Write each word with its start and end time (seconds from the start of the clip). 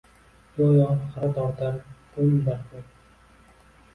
Goʼyo 0.53 0.87
xira 1.09 1.27
tortar 1.35 1.75
kun-bakun. 2.15 2.85